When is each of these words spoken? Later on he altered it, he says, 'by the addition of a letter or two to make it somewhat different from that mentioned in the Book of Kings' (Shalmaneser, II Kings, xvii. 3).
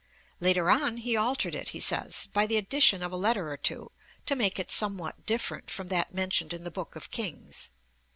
Later 0.39 0.71
on 0.71 0.97
he 0.97 1.15
altered 1.15 1.53
it, 1.53 1.69
he 1.69 1.79
says, 1.79 2.27
'by 2.33 2.47
the 2.47 2.57
addition 2.57 3.03
of 3.03 3.11
a 3.11 3.15
letter 3.15 3.51
or 3.51 3.55
two 3.57 3.91
to 4.25 4.35
make 4.35 4.57
it 4.57 4.71
somewhat 4.71 5.27
different 5.27 5.69
from 5.69 5.89
that 5.89 6.11
mentioned 6.11 6.53
in 6.55 6.63
the 6.63 6.71
Book 6.71 6.95
of 6.95 7.11
Kings' 7.11 7.19
(Shalmaneser, 7.21 7.37
II 7.37 7.45
Kings, 7.45 7.55
xvii. 7.65 7.69
3). 7.69 7.75